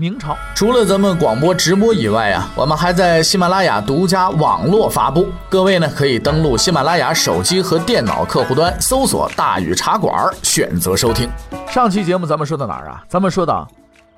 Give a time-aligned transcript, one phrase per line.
[0.00, 5.26] 明朝除了咱们广播直播以外啊，我们还在喜马拉雅独家网络发布。
[5.48, 11.28] 各位呢可以登录喜马拉雅手机和电脑客户端，搜索“大禹茶馆”，选择收听。
[11.68, 13.02] 上期节目咱们说到哪儿啊？
[13.08, 13.66] 咱们说到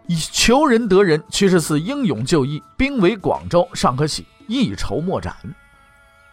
[0.07, 5.35] 以求仁得仁，屈十四英勇就义，兵围广州，尚可喜一筹莫展。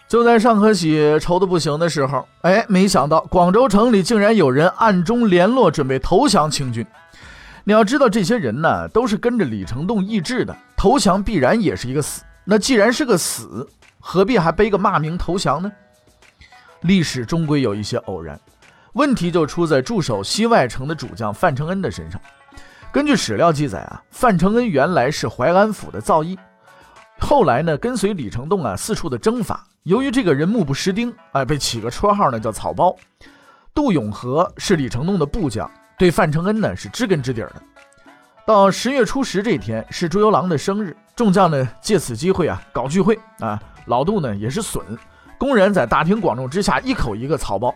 [0.10, 6.86] 就在尚可喜愁的不行的时候，哎，没想到广州城里竟然有人暗中联络，准备投降清军。
[7.68, 12.24] 你要知道，这些人呢都是跟着李成栋意志的，投降必然也是一个死。
[12.46, 13.68] 那既然是个死，
[14.00, 15.70] 何必还背个骂名投降呢？
[16.84, 18.40] 历史终归有一些偶然，
[18.94, 22.22] 问题就出在驻守西外城的主将范承恩的身上。
[22.90, 26.38] 根据史料记载啊，范承恩原来是淮安府的造诣，
[27.20, 29.68] 后来呢跟随李成栋啊四处的征伐。
[29.84, 32.96] 由于这个人目不识丁，哎，被起个绰号呢叫草包。
[33.74, 35.70] 杜永和是李成栋的部将。
[35.98, 37.54] 对范承恩呢是知根知底的。
[38.46, 43.60] 到十月初十这天是朱由榔的生日，众将呢借此机会啊搞聚会啊。
[43.88, 44.86] 老杜呢也是损，
[45.40, 47.74] 公然在大庭广众之下一口一个草包，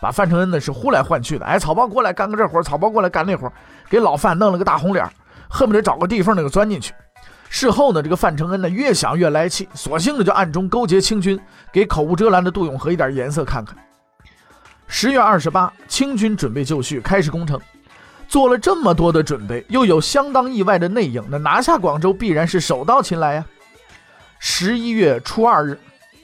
[0.00, 1.44] 把范承恩呢是呼来唤去的。
[1.44, 3.52] 哎，草包过来干个这活，草包过来干那活，
[3.90, 5.04] 给老范弄了个大红脸，
[5.48, 6.94] 恨不得找个地缝那个钻进去。
[7.48, 11.38] 事后呢，这个范承恩呢越想越来气，索性呢就暗中勾结清军，
[11.72, 13.76] 给口无遮拦的杜永和一点颜色看看。
[14.88, 17.60] 十月二十八，清军准备就绪，开始攻城。
[18.28, 23.44] 做了这么多的准备，又有相当意外的内应，那拿下广州必然是手到擒来呀。
[24.38, 25.78] 十一月初二日，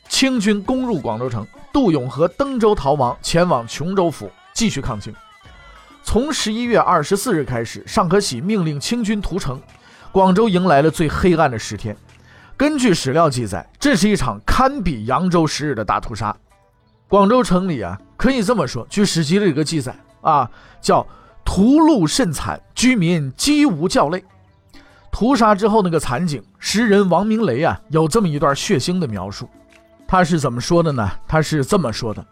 [0.08, 5.14] 清军攻入广州城，杜永和登舟逃亡，前往琼州府继续抗清。
[6.02, 9.60] 从十一月二十四日开始，尚可喜命令清军屠城，
[10.10, 11.96] 广州迎来了最黑暗的十天。
[12.56, 16.36] 根据史料记载，这是一场堪比扬州十日的大屠杀。
[17.12, 18.00] 广州城里啊。
[18.16, 20.50] 可以这么说，据史籍的一个记载啊，
[20.80, 21.06] 叫
[21.44, 24.24] 屠戮甚惨，居民几无叫类。
[25.10, 29.46] 屠杀之后那个惨景，诗人王明雷啊有这么一段血腥的描述。
[30.08, 31.06] 他是怎么说的呢？
[31.28, 32.24] 他是这么说的：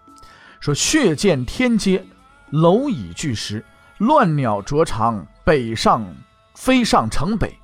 [0.60, 2.02] 说血溅天阶，
[2.48, 3.62] 楼以巨石，
[3.98, 6.06] 乱鸟啄肠，北上
[6.54, 7.54] 飞上城北，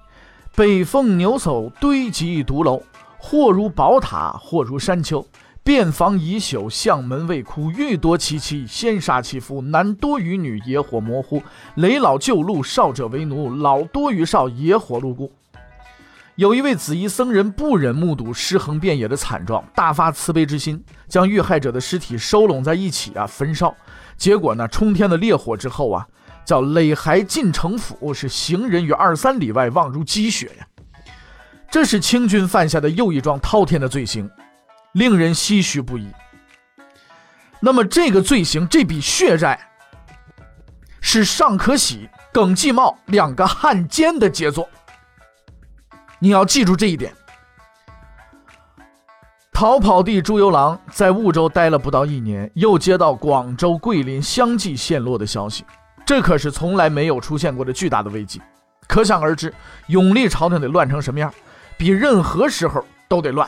[0.55, 2.83] 北风牛首堆积独楼，
[3.17, 5.27] 或如宝塔，或如山丘。
[5.67, 7.73] 遍房已朽，巷门未枯。
[7.73, 9.61] 欲夺其妻，先杀其夫。
[9.61, 11.43] 男多于女，野火模糊。
[11.75, 13.53] 累老旧路，少者为奴。
[13.53, 15.29] 老多于少，野火路过。
[16.37, 23.75] 有一位紫衣僧人不忍目睹尸横遍野的惨状，大发慈悲之心，将遇害者的尸体收拢在一起啊，焚烧。
[24.17, 26.07] 结果呢，冲天的烈火之后啊，
[26.45, 30.69] 叫累骸进城府，是行人于二三里外望如积雪呀。
[31.69, 34.31] 这是清军犯下的又一桩滔天的罪行。
[34.97, 36.11] 令人唏嘘不已。
[37.61, 39.61] 那么，这个罪行，这笔血债，
[41.03, 44.67] 是尚可喜、耿继茂两个汉奸的杰作。
[46.19, 47.13] 你要记住这一点。
[49.53, 55.63] 逃跑地朱由榔在婺州待了不到一年，又接到广州、桂林相继陷落的消息，
[56.07, 58.41] 这可是从来没有出现过的巨大的危机。
[58.87, 59.53] 可想而知，
[59.89, 61.31] 永历朝廷得乱成什么样，
[61.77, 63.47] 比任何时候都得乱。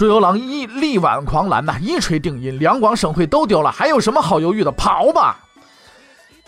[0.00, 4.72] 朱由榔一力挽狂澜呐，一锤定音，两广省会都丢了，还有什么好犹豫的？
[4.72, 5.38] 跑吧！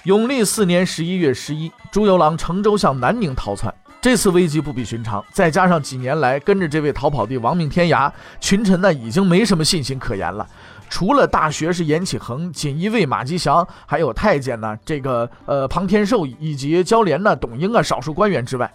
[0.04, 3.70] 永历四年十一月十一，朱由榔乘舟向南宁逃窜。
[4.00, 10.46] 这次危机不比寻常，再加上几年来跟着这位逃跑帝亡命天涯，群臣呢已经没什么信心可言了。
[10.88, 18.72] 除了大学士严启恒、锦衣卫马吉祥，还有太监呢，这个呃庞天寿以及交联呢董英啊，少数官员之外。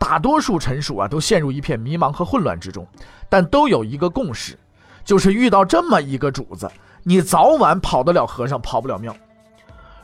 [0.00, 2.84] 大多数臣属啊，都陷入一片迷茫和混乱之中，
[3.28, 4.58] 但都有一个共识，
[5.04, 6.68] 就是遇到这么一个主子，
[7.02, 9.14] 你早晚跑得了和尚跑不了庙。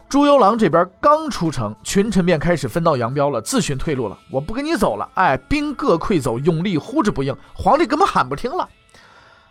[0.07, 4.17] 朱由榔这边刚出城，群臣便开始分道扬镳了，自寻退路了。
[4.31, 8.69] 我不跟你走了，哎，兵各溃走，永历呼之不应，皇帝根本喊不听了。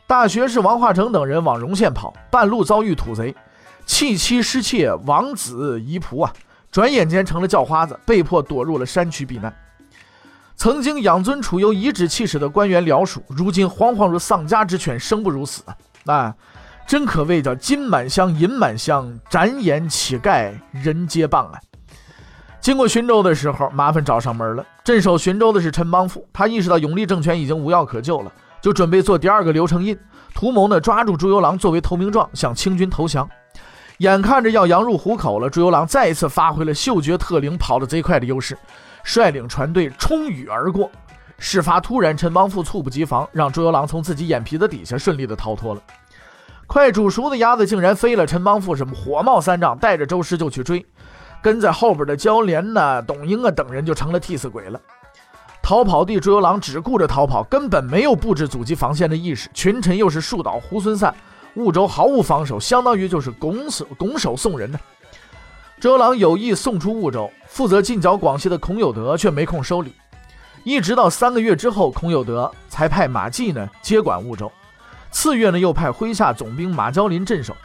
[0.06, 3.36] 大学士王化成等人往荣县跑，半路遭遇土贼，
[3.88, 6.32] 弃妻失妾，亡子遗仆啊，
[6.72, 9.54] 转眼间成了叫花子，被迫躲入了山区避难。
[10.66, 15.62] 曾经养尊处优、颐指气使的官员僚属，如今惶惶如丧家之犬，生不如死
[16.08, 16.34] 啊！
[16.88, 21.60] 真可谓叫金满箱、银满箱，展眼乞丐人皆谤啊！
[22.60, 24.66] 经过寻州的时候，麻烦找上门了。
[24.84, 29.96] 镇守寻州的是陈邦富，他意识到永历政权已经无药可救了，就准备做第二个刘承印，
[30.34, 33.30] 图谋呢抓住朱由榔作为投名状，向清军投降。
[34.00, 38.58] 眼看着要羊入虎口了，朱由榔再一次发挥了嗅觉特灵、跑得贼快的优势，
[39.06, 40.92] 率领船队冲雨而过。
[41.38, 45.82] 事发突然，陈邦富猝不及防，让朱由榔从自己眼皮子底下顺利的逃脱了。
[46.68, 50.84] 快煮熟的鸭子竟然飞了，陈邦富什么火冒三丈，带着周师就去追。
[51.42, 54.82] 跟在后边的焦连呐、董英啊等人就成了替死鬼了。
[55.62, 59.50] 逃跑的朱由榔只顾着逃跑，根本没有布置阻击防线的意识。
[59.54, 61.14] 群臣又是树倒猢狲散，
[61.56, 64.80] 婺州毫无防守，相当于就是拱手拱手送人呢。
[65.86, 69.94] 周郎有意送出婺州，负责进剿广西的孔有德却没空收礼。
[70.64, 74.52] 一直到三个月之后，孔有德才派马季呢接管婺州。
[75.12, 77.56] 次月呢，又派麾下总兵马骄林镇守。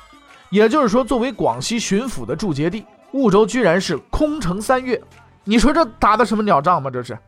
[0.51, 2.85] 也就是说，作为广西巡抚的驻节地。
[3.11, 5.03] 婺州居然是空城三月，
[5.45, 6.91] 你说这打的什么鸟仗吗？
[6.91, 7.19] 这是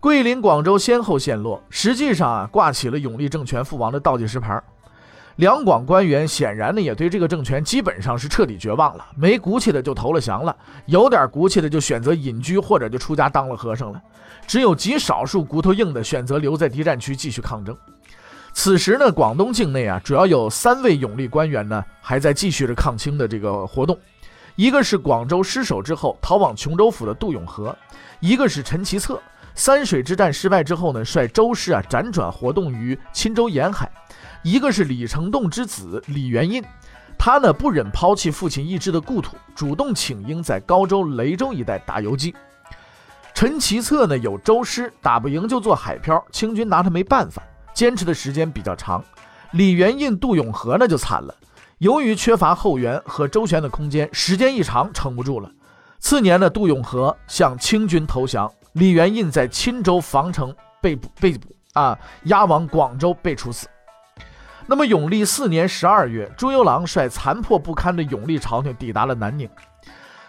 [0.00, 4.60] 桂林、广州先后陷落，实际上啊，挂起了永历政权覆亡的倒计时牌。
[5.36, 14.00] 两广官员显然呢，也对这个政权基本上是彻底绝望了，没骨气的就投了降了，有点骨气的就选择隐居或者就出家当了和尚了，
[14.46, 17.76] 只有极少数骨头硬的选择留在敌占区继续抗争。
[18.52, 23.98] 此时呢，广东境内啊，主要有三位永历官员呢，还在继续着抗清的这个活动。
[24.54, 27.76] 一个是广州失守之后逃往琼州府的杜永和，
[28.20, 29.20] 一个是陈其策，
[29.56, 33.90] 三水之战失败之后呢，率周师啊辗转活动于钦州沿海，
[34.44, 36.62] 一个是李成栋之子李元印，
[37.18, 42.34] 他呢不忍抛弃父亲意志的故土，主动请缨在高州、雷州一带打游击。
[43.32, 47.42] 陈其策呢有周师打不赢就做海漂，清军拿他没办法，
[47.72, 49.02] 坚持的时间比较长。
[49.52, 51.34] 李元印、杜永和呢就惨了。
[51.78, 55.50] 由于缺乏后援和周旋的空间，时间一长撑不住了。
[56.00, 63.66] 次年呢杜永和向清军投降，李元印在钦州防城被捕，被捕啊，押往广州被处死。
[64.66, 69.48] 那么永历四年十二月，朱由榔率残破不堪的永历朝廷抵达了南宁。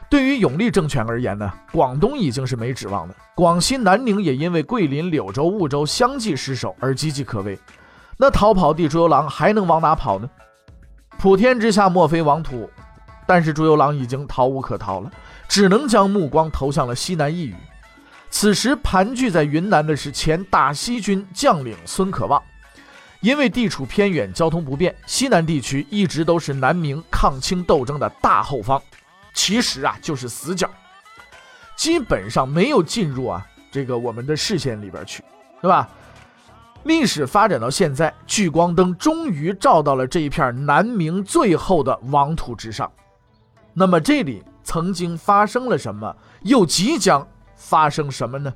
[0.09, 3.15] 对于永历政权而言呢，广东已经是没指望了。
[3.33, 7.57] 广西南宁也因为桂林、柳州、婺州相继失守而岌岌可危。
[8.17, 10.29] 那逃跑的朱由榔还能往哪跑呢？
[11.17, 12.69] 普天之下莫非王土，
[13.25, 15.09] 但是朱由榔已经逃无可逃了，
[15.47, 17.55] 只能将目光投向了西南一隅。
[18.29, 22.41] 此时盘踞在云南的是前大西军将领孙可望。
[23.25, 28.79] 因为地处偏远，交通不便，西南地区一直都是南明抗清斗争的大后方，
[29.33, 30.69] 其实啊就是死角，
[31.75, 35.23] 基本上没有进入啊这个我们的视线里边去，
[35.59, 35.89] 对吧？
[36.83, 42.91] 历史发展到现在，聚光灯终于照到了这一片南明最后的王土之上。
[43.73, 46.15] 那么，这里曾经发生了什么？
[46.43, 48.53] 又即将发生什么呢？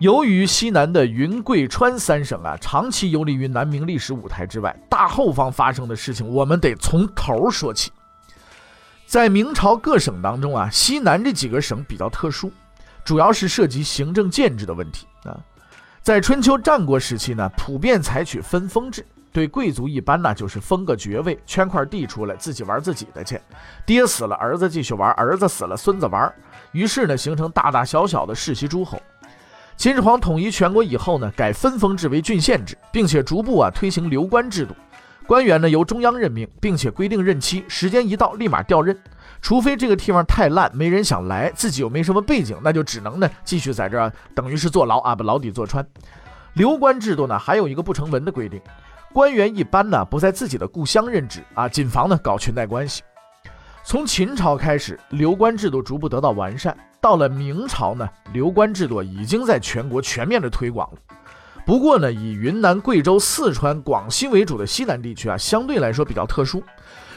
[0.00, 7.92] 由于西南的云贵川三省啊，长期游离于南明历史舞台之外，大后方发生的事情，我们得从头说起。
[9.04, 12.50] 在明朝各省当中啊，西南这几个省比较特殊，
[13.04, 15.38] 主要是涉及行政建制的问题啊。
[16.00, 23.38] 在春秋战国时期呢，普遍采取分封制，对贵族一般呢就是封个爵位，圈块地出来，自己玩自己的去。
[23.84, 26.32] 爹死了，儿子继续玩；儿子死了，孙子玩。
[26.72, 28.98] 于是呢，形成大大小小的世袭诸侯。
[29.80, 34.74] 秦始皇统一全国以后呢，改分封制为郡县制，并且逐步啊推行流官制度，
[35.26, 38.94] 官员呢由中央任命，并且规定任期，时间一到立马调任。
[39.40, 45.82] 除非这个地方太烂，没人想来，自己又没什么背景，那就只能呢继续在这儿，等于是坐牢啊，把牢底坐穿。
[46.52, 48.60] 流官制度呢，还有一个不成文的规定，
[49.14, 53.02] 官员一般呢不在自己的故乡任职啊，谨防呢搞裙带关系。
[53.82, 60.98] 从秦朝开始，流官制度逐步得到完善，到了明朝呢，流官制度已经在全国全面的推广了。
[61.64, 66.62] 不过呢，以云南、贵州、四川、广西为主的西南地区啊，相对来说比较特殊。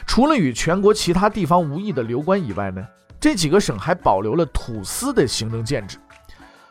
[0.06, 2.86] 除了与全国其他地方无异的流官以外呢，
[3.18, 5.98] 这几个省还保留了土司的行政建制。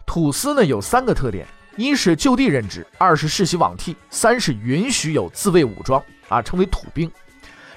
[0.06, 7.12] 土司呢有三个特点：一是就地任职，二是世袭罔替，三是允许有自卫武装啊，称为土兵。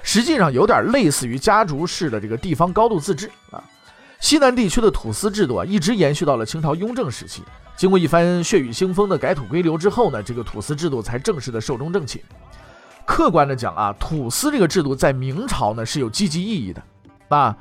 [0.03, 3.61] 实际上有点类似于家族式的这个地方高度自治啊。
[4.19, 7.43] 西南地区的土司制度啊，一直延续到了清朝雍正时期。
[7.75, 12.21] 经过一番血雨腥风的改土归流之后呢，这个土司制度才正式的寿终正寝。
[13.05, 16.83] 客观的讲啊，土司这个制度在明朝呢是有积极意义的
[17.29, 17.55] 啊。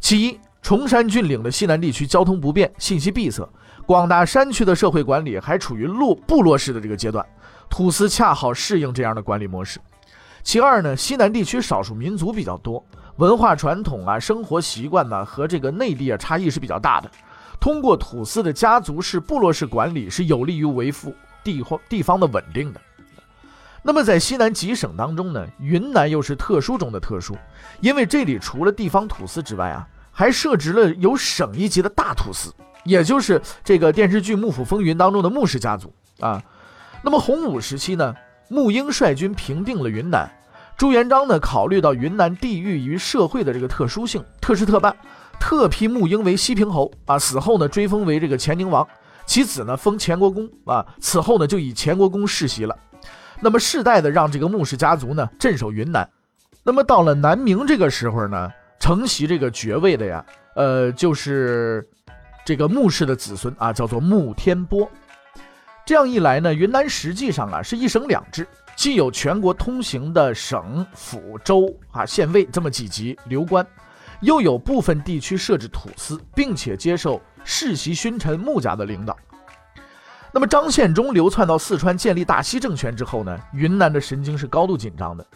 [0.00, 3.48] 其一，崇山峻岭的西南地区交通不便，信息闭塞，
[3.86, 7.24] 广大山区的社会管理还处于落部落式的这个阶段，
[7.70, 9.78] 土司恰好适应这样的管理模式。
[10.42, 12.84] 其二呢，西南地区少数民族比较多，
[13.20, 17.10] 文化传统啊、生活习惯呢和这个内地啊差异是比较大的。
[17.60, 22.80] 通过土司的家族式、部落式管理，是有利于维护地方地方的稳定的。
[23.82, 27.36] 那么在西南几省当中呢，云南又是特殊中的特殊，
[27.82, 32.50] 因为这里除了地方土司之外啊，还设置了有省一级的大土司，
[32.84, 36.42] 也就是这个电视剧《幕府风云》当中的穆氏家族啊。
[37.02, 38.14] 那么洪武时期呢，
[38.48, 40.30] 穆英率军平定了云南，
[40.80, 44.96] 朱元璋呢考虑到云南地域与社会的这个特殊性，特事特办，
[45.38, 48.88] 特批穆英为西平侯啊，死后呢追封为这个乾宁王，
[49.26, 52.74] 其子呢封乾国公啊，此后呢就以乾国公世袭了。
[53.40, 56.08] 那么世代的让这个穆氏家族呢镇守云南，
[56.62, 60.24] 那么到了南明这个时候呢，承袭这个爵位的呀，
[60.56, 61.86] 呃，就是
[62.42, 64.90] 这个穆氏的子孙啊，叫做穆天波。
[65.84, 68.48] 这样一来呢，云南实际上啊是一省两制，
[68.80, 73.66] 既有全国通行的省府州啊县尉这么几级流官，
[74.22, 79.14] 又有部分地区设置土司，并且接受世袭勋臣穆家的领导。
[80.32, 85.26] 那么张献忠流窜到四川建立大西政权之后呢，云南的神经是高度紧张的，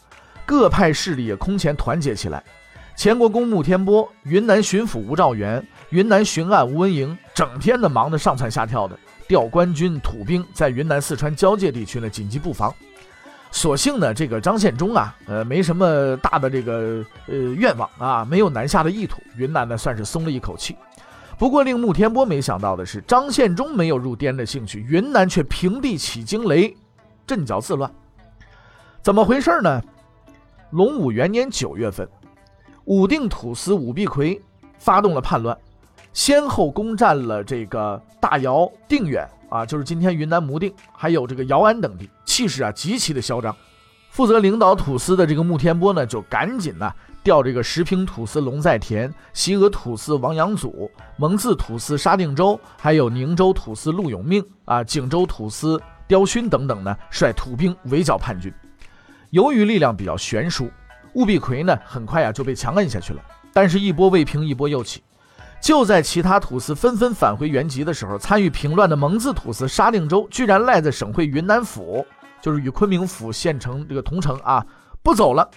[0.46, 2.42] 各派势力也空前团结起来。
[2.96, 8.98] 前国公穆天波、云南巡抚吴兆元、云南巡按吴文营，整天的忙得上蹿下跳的，
[9.28, 12.74] 调官军土兵在云南四川交界地区呢紧急布防。
[13.54, 20.76] 所幸呢，这个张献忠啊，呃，没什么大的这个呃愿望啊，没有南下的意图，云南呢算是松了一口气。
[21.38, 26.76] 不过，令穆天波没想到的是，张献忠没有入滇的兴趣，云南却平地起惊雷，
[27.24, 27.88] 阵脚自乱。
[29.00, 29.80] 怎么回事呢？
[30.70, 32.08] 隆武元年九月份，
[32.86, 34.42] 武定土司武必奎
[34.78, 35.56] 发动了叛乱，
[36.14, 43.54] 先后攻占了这个大姚、定远啊，就是今天云南牟定，还有这个姚安等地，气势啊极其的嚣张。
[44.10, 46.90] 负责领导土司的这个穆天波呢，就赶紧呢。
[47.24, 58.52] 调这个石平土司龙在田、西俄土司王阳祖、蒙自土司沙定州，还有宁州土司陆永命啊、景州土司刁勋等等呢，率土兵围剿叛军。
[59.30, 60.70] 由于力量比较悬殊，
[61.14, 63.22] 务必奎呢很快呀就被强摁下去了。
[63.54, 65.02] 但是，一波未平，一波又起。
[65.64, 72.04] 就在其他土司纷纷返回原籍的时候，参与平乱的蒙自土司沙定州居然赖在省会云南府，
[72.42, 74.62] 就是与昆明府县城这个同城啊，
[75.02, 75.48] 不走了。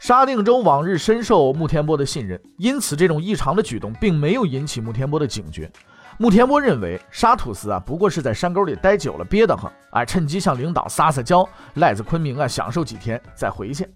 [0.00, 5.70] 沙定州往日深受穆天波的信任，因此这种异常的举动并没有引起穆天波的警觉。
[6.18, 13.88] 穆天波认为沙土司啊不过是在山沟里待久了憋得慌，哎，趁机向领导撒撒娇，赖在昆明啊享受几天再回去。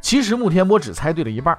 [0.00, 1.56] 其实穆天波只猜对了一半，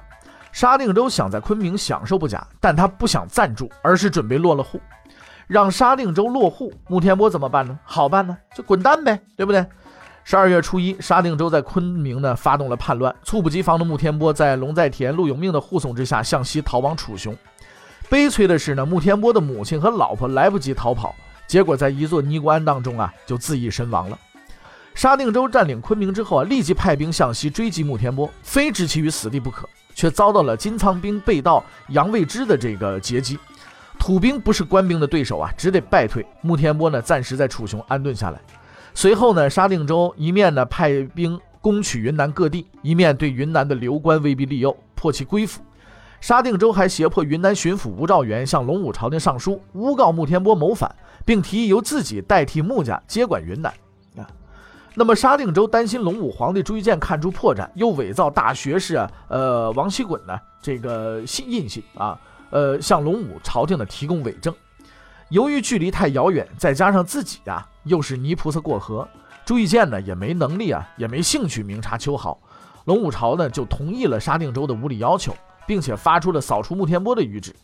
[0.52, 4.78] 沙定州想在昆明享受不假，但他不想暂住，而是准备落了户，
[5.46, 6.72] 让沙定州落户。
[6.86, 7.78] 穆天波怎么办呢？
[7.84, 9.64] 好办呢，就滚蛋呗，对不对？
[10.24, 13.12] 十二月初一，沙定州在昆明呢发动了叛乱。
[13.24, 17.36] 猝不及防的穆天波在龙在田、陆永命的护送之下向西逃往楚雄。
[18.08, 21.14] 悲催的是呢，穆天波的母亲和老婆来不及逃跑，
[21.46, 24.18] 结果在一座尼姑庵当中啊就自缢身亡了。
[24.94, 33.38] 沙定州占领昆明之后啊，立即派兵向西追击穆天波，非置其于死地不可，却遭到了金仓兵被盗杨未之的这个截击。
[33.98, 36.26] 土兵不是官兵的对手啊，只得败退。
[36.40, 38.40] 穆天波呢，暂时在楚雄安顿下来。
[38.94, 45.62] 随后呢，沙定州一面呢派兵攻取云南各地，一面对云南的流官威逼利诱，迫其归附。
[46.20, 50.92] 沙定州还胁迫云南巡抚吴兆元向龙武朝廷上书，诬告穆天波谋反，
[51.24, 53.72] 并提议由自己代替穆家接管云南。
[54.94, 62.18] 那么沙定州担心龙武皇帝朱谨鉴看出破绽，又伪造大学士啊，呃王锡衮呢这个信印信啊，
[62.50, 64.54] 呃向龙武朝廷呢提供伪证。
[65.30, 69.08] 由于距离太遥远，再加上自己呀又是泥菩萨过河，
[69.46, 72.38] 朱谨鉴呢也没能力啊，也没兴趣明察秋毫。
[72.84, 75.34] 龙武朝呢就同意了沙定州的无理要求，
[75.66, 77.54] 并且发出了扫除穆天波的谕旨。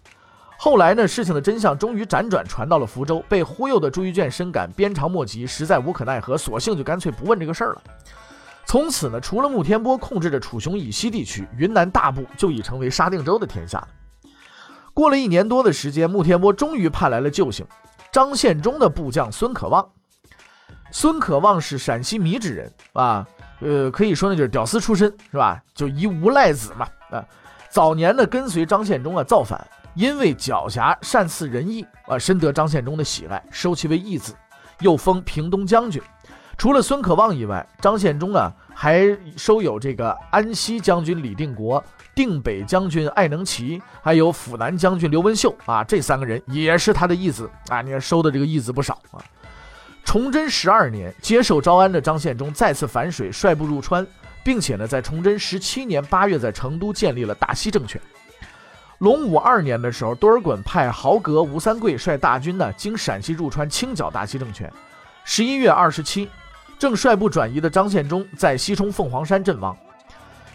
[0.61, 7.83] 后来呢，事情的真相终于辗转传到了福州，被忽悠的朱谨鉴深感鞭长莫及，实在无可奈何，索性就干脆不问这个事儿了。
[8.67, 13.89] 从此呢，除了穆天波控制着楚雄以西地区，云南大部就已成为沙定州的天下了。
[14.93, 17.65] 过了一年多的时间，穆天波终于盼来了救星——
[18.11, 19.89] 张献忠的部将孙可望。
[20.91, 23.25] 孙可望是陕西米脂人啊，
[23.61, 25.63] 呃，可以说呢就是屌丝出身，是吧？
[25.73, 27.25] 就一无赖子嘛啊。
[27.71, 29.65] 早年呢跟随张献忠啊造反，
[29.99, 34.33] 因为狡黠善似仁义啊，深得张献忠的喜爱，收其为义子，
[34.79, 36.01] 又封平东将军。
[36.57, 39.05] 除了孙可望以外，张献忠啊还
[39.37, 41.83] 收有这个安西将军李定国。
[42.15, 47.83] 定北将军艾能奇，还有府南将军刘文秀啊，这三个人也是他的义子啊。
[47.83, 49.19] 你看收的这个义子不少啊。
[50.05, 54.07] 崇祯十二年，接受招安的张献忠再次反水，率部入川，
[54.45, 58.01] 并且呢，在崇祯十七年八月在成都建立了大西政权。
[58.99, 64.71] 隆武二年的时候，多尔衮派豪格吴三桂率大军呢，经陕西入川，清剿大西政权。
[65.25, 66.29] 十一月二十七，
[66.81, 69.77] 正率部转移的张献忠在西冲凤凰山阵亡。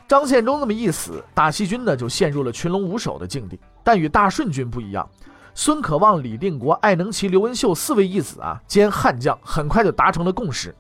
[0.10, 3.58] 张献忠这么一死，大西军呢就陷入了群龙无首的境地。
[3.82, 5.08] 但与大顺军不一样，
[5.56, 10.76] 孙可望、李定国、艾能奇、刘文秀四位义子啊兼悍将，很快就达成了共识：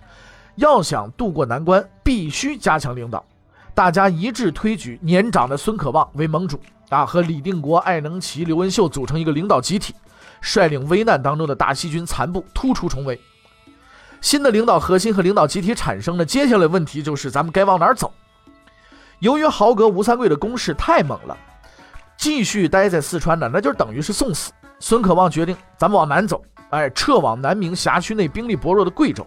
[0.55, 3.24] 要想渡过难关，必须加强领导。
[3.74, 6.60] 大家一致推举年长的孙可望为盟主
[6.93, 9.95] 啊，和李定国、艾能奇、刘文秀组成一个领导集体，
[10.41, 13.19] 率领危难当中的大西军残部突出重围。
[14.21, 18.13] 新的领导核心和领导集体产生了，接下来问题就是咱们该往哪儿走？
[19.19, 21.38] 由于豪格吴三桂的攻势太猛了，
[22.15, 24.51] 继续待在四川呢，那就等于是送死。
[24.79, 29.25] 孙可望决定，咱们往南走，哎，撤往南明辖区内兵力薄弱的贵州。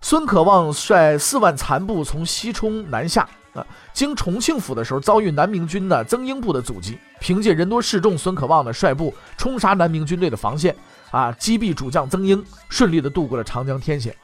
[0.00, 10.74] 孙可望率四万残部从西冲南下，啊，经重庆府的时候遭遇南明军的曾英部的阻击，凭借人多势众，孙可望呢率部冲杀南明军队的防线，
[11.10, 14.14] 啊，击毙主将曾英，顺利的渡过了长江天险。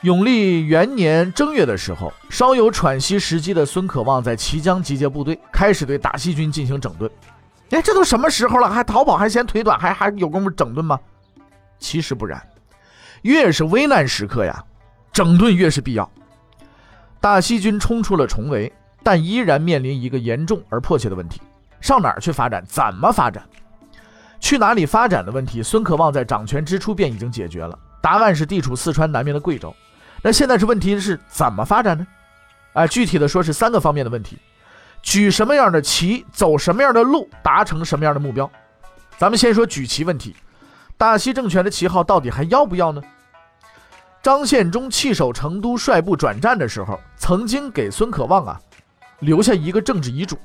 [0.00, 7.10] 永历元年正月的时候，稍有喘息时机的孙可望在綦江集结部队，开始对大西军进行整顿。
[7.70, 11.00] 哎，这都什么时候了，还逃跑还嫌腿短，还还有功夫整顿吗？
[11.78, 12.42] 其实不然，
[13.22, 14.62] 越是危难时刻呀，
[15.12, 16.10] 整顿越是必要。
[17.24, 18.70] 大西军冲出了重围，
[19.02, 21.40] 但依然面临一个严重而迫切的问题：
[21.80, 22.62] 上哪儿去发展？
[22.68, 23.42] 怎么发展？
[24.40, 27.78] 去哪里发展的问题，孙可望在掌权之初便已经解决了。
[28.02, 29.74] 答案是地处四川南面的贵州。
[30.20, 32.06] 那现在是问题是怎么发展呢？
[32.74, 34.36] 啊，具体的说是三个方面的问题：
[35.00, 38.50] 举什么样的旗，走什么样的路，达成什么样的目标。
[39.16, 40.36] 咱们先说举旗问题，
[40.98, 43.00] 大西政权的旗号到底还要不要呢？
[44.24, 48.58] 张献忠弃守成都，率部转战的时候，曾经给孙可望啊
[49.18, 50.38] 留下一个政治遗嘱，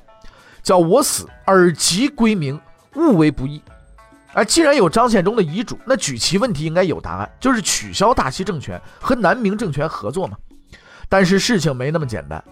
[0.61, 2.59] 叫我死尔即归明，
[2.95, 3.61] 勿为不义。
[4.33, 10.35] 而既然有张献忠的遗嘱，那举旗问题应该有答案，就是取消大西政权和南明政权合作嘛。
[11.07, 12.43] 但是事情没那么简单，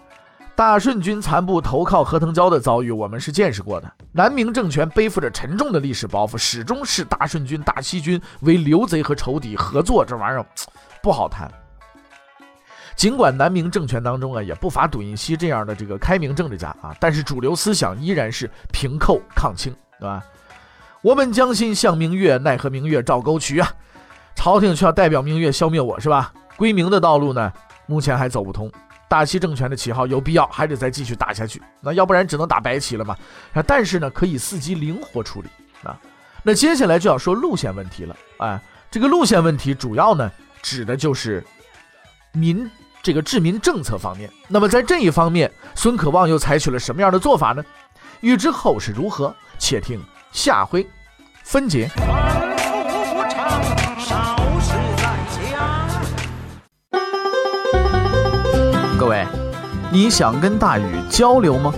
[0.56, 3.92] 大顺军残部投靠何腾蛟的遭遇，我们是见识过的。
[4.12, 10.46] 南明政权背负着沉重的历史包袱，始终视大顺军、大西军为流贼和仇敌，合作这玩意儿
[11.08, 11.50] 不好谈。
[12.94, 20.22] 尽管南明政权当中啊，也不乏董应锡这样的这个开明政治家啊，但是主流思想依然是平寇抗清，对吧？
[21.00, 23.72] 我本将心向明月，奈何明月照沟渠啊！
[24.34, 26.30] 朝廷却要代表明月消灭我，是吧？
[26.58, 27.50] 归明的道路呢，
[27.86, 28.70] 目前还走不通。
[29.08, 33.16] 大西政权的旗号有必要还得再继续打下去，那要不然只能打白旗了嘛？
[33.66, 35.48] 但是呢，可以伺机灵活处理
[35.84, 35.98] 啊。
[36.42, 40.30] 那接下来就要说路线问题了，啊，这个路线问题主要呢，
[40.62, 41.44] 指的就是
[42.32, 42.70] 民
[43.02, 44.30] 这个治民政策方面。
[44.48, 47.64] 那么在这一方面，孙可望又采取了什么样的做法呢？
[48.20, 50.00] 欲知后事如何，且听。
[50.32, 50.86] 下回
[51.42, 51.90] 分解。
[58.98, 59.26] 各位，
[59.90, 61.72] 你想跟大禹交流吗？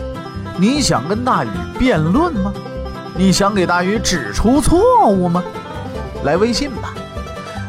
[0.56, 2.52] 你想跟大禹辩论吗？
[3.14, 5.44] 你想给大禹指出错误吗？
[6.24, 6.92] 来微信吧，